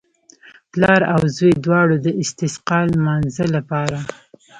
پلار 0.71 1.01
او 1.13 1.21
زوی 1.35 1.53
دواړو 1.65 1.95
د 2.05 2.07
استسقا 2.21 2.79
لمانځه 2.93 3.45
لپاره. 3.55 3.97